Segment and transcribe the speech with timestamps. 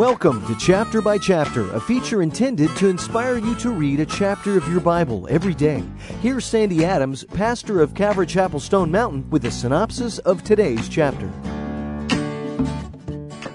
[0.00, 4.56] Welcome to Chapter by Chapter, a feature intended to inspire you to read a chapter
[4.56, 5.84] of your Bible every day.
[6.22, 11.30] Here's Sandy Adams, pastor of Calvary Chapel Stone Mountain, with a synopsis of today's chapter.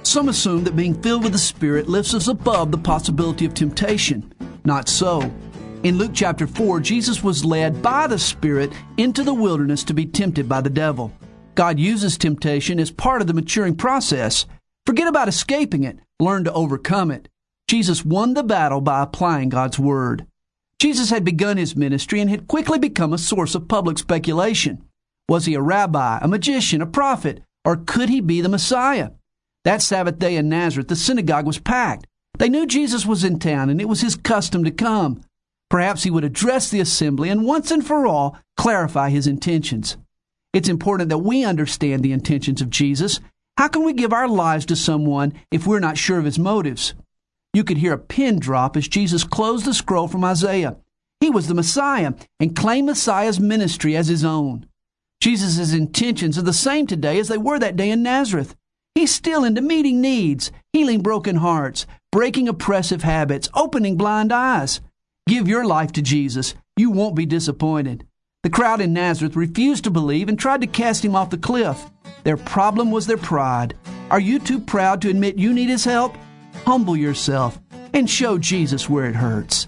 [0.04, 4.32] Some assume that being filled with the Spirit lifts us above the possibility of temptation.
[4.66, 5.21] Not so.
[5.82, 10.05] In Luke chapter 4, Jesus was led by the Spirit into the wilderness to be
[10.05, 11.12] tempted by the devil.
[11.55, 14.46] God uses temptation as part of the maturing process.
[14.86, 17.29] Forget about escaping it, learn to overcome it.
[17.68, 20.25] Jesus won the battle by applying God's Word.
[20.79, 24.83] Jesus had begun his ministry and had quickly become a source of public speculation.
[25.28, 29.11] Was he a rabbi, a magician, a prophet, or could he be the Messiah?
[29.64, 32.06] That Sabbath day in Nazareth, the synagogue was packed.
[32.38, 35.22] They knew Jesus was in town and it was his custom to come.
[35.70, 39.97] Perhaps he would address the assembly and once and for all clarify his intentions.
[40.53, 43.20] It's important that we understand the intentions of Jesus
[43.58, 46.94] how can we give our lives to someone if we're not sure of his motives?
[47.53, 50.78] You could hear a pin drop as Jesus closed the scroll from Isaiah.
[51.22, 54.67] He was the Messiah and claimed Messiah's ministry as his own.
[55.22, 58.56] Jesus' intentions are the same today as they were that day in Nazareth.
[58.94, 64.81] He's still into meeting needs, healing broken hearts, breaking oppressive habits, opening blind eyes.
[65.28, 66.56] Give your life to Jesus.
[66.78, 68.06] You won't be disappointed.
[68.44, 71.90] The crowd in Nazareth refused to believe and tried to cast him off the cliff.
[72.26, 73.78] Their problem was their pride.
[74.09, 76.18] Are you too proud to admit you need His help?
[76.66, 77.59] Humble yourself
[77.94, 79.68] and show Jesus where it hurts.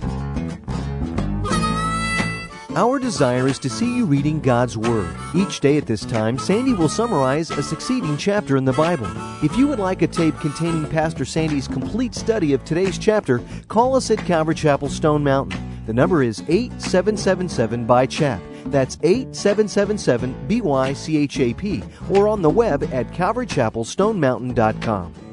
[2.76, 5.16] Our desire is to see you reading God's Word.
[5.36, 9.08] Each day at this time, Sandy will summarize a succeeding chapter in the Bible.
[9.44, 13.96] If you would like a tape containing Pastor Sandy's complete study of today's chapter, call
[13.96, 15.84] us at Calvary Chapel Stone Mountain.
[15.86, 18.42] The number is 8777 by Chap.
[18.72, 25.27] That's 8777 BYCHAP or on the web at calvarychapelstonemountain.com.